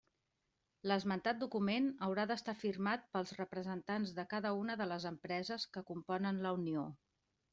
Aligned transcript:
L'esmentat 0.91 1.39
document 1.41 1.89
haurà 2.07 2.23
d'estar 2.31 2.55
firmat 2.61 3.05
pels 3.17 3.35
representants 3.41 4.15
de 4.21 4.27
cada 4.33 4.55
una 4.63 4.77
de 4.81 4.89
les 4.93 5.07
empreses 5.13 5.67
que 5.77 5.87
componen 5.93 6.41
la 6.47 6.57
unió. 6.61 6.87